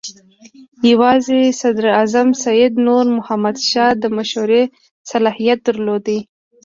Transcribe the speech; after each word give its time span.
یوازې 0.91 1.39
صدراعظم 1.61 2.27
سید 2.45 2.73
نور 2.87 3.05
محمد 3.17 3.57
شاه 3.71 3.91
د 4.01 4.05
مشورې 4.17 4.63
صلاحیت 5.11 5.59
درلود. 5.67 6.05